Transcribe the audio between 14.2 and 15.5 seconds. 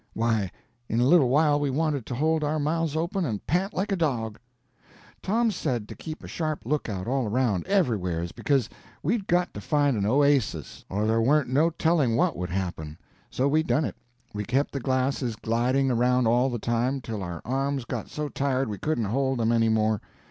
We kept the glasses